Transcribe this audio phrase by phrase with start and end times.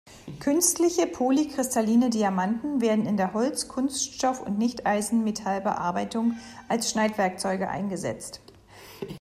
[0.39, 6.33] Künstliche polykristalline Diamanten werden in der Holz-, Kunststoff- und Nichteisenmetall-Bearbeitung
[6.67, 8.41] als Schneidwerkzeuge eingesetzt.